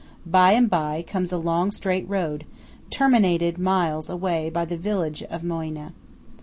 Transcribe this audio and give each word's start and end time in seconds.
By 0.25 0.53
and 0.53 0.67
by 0.67 1.03
comes 1.03 1.31
a 1.31 1.37
long 1.37 1.69
straight 1.69 2.09
road, 2.09 2.47
terminated 2.89 3.59
miles 3.59 4.09
away 4.09 4.49
by 4.49 4.65
the 4.65 4.75
village 4.75 5.21
of 5.21 5.43
Moena. 5.43 5.91